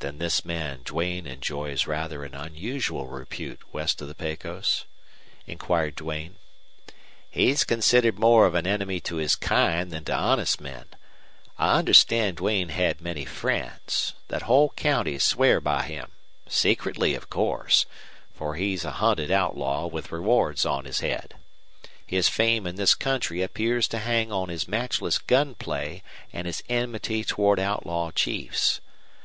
"Then 0.00 0.18
this 0.18 0.44
man 0.44 0.80
Duane 0.84 1.24
enjoys 1.24 1.86
rather 1.86 2.24
an 2.24 2.34
unusual 2.34 3.06
repute 3.06 3.60
west 3.72 4.02
of 4.02 4.08
the 4.08 4.14
Pecos?" 4.16 4.86
inquired 5.46 5.94
Duane. 5.94 6.34
"He's 7.30 7.62
considered 7.62 8.18
more 8.18 8.46
of 8.46 8.56
an 8.56 8.66
enemy 8.66 8.98
to 9.02 9.18
his 9.18 9.36
kind 9.36 9.92
than 9.92 10.04
to 10.06 10.12
honest 10.12 10.60
men. 10.60 10.86
I 11.58 11.78
understand 11.78 12.38
Duane 12.38 12.70
had 12.70 13.00
many 13.00 13.24
friends, 13.24 14.14
that 14.26 14.42
whole 14.50 14.70
counties 14.70 15.22
swear 15.22 15.60
by 15.60 15.84
him 15.84 16.10
secretly, 16.48 17.14
of 17.14 17.30
course, 17.30 17.86
for 18.34 18.56
he's 18.56 18.84
a 18.84 18.90
hunted 18.98 19.30
outlaw 19.30 19.86
with 19.86 20.10
rewards 20.10 20.66
on 20.66 20.86
his 20.86 20.98
head. 20.98 21.34
His 22.04 22.28
fame 22.28 22.66
in 22.66 22.74
this 22.74 22.96
country 22.96 23.42
appears 23.42 23.86
to 23.90 23.98
hang 24.00 24.32
on 24.32 24.48
his 24.48 24.66
matchless 24.66 25.18
gun 25.18 25.54
play 25.54 26.02
and 26.32 26.48
his 26.48 26.64
enmity 26.68 27.22
toward 27.22 27.60
outlaw 27.60 28.10
chiefs. 28.10 28.80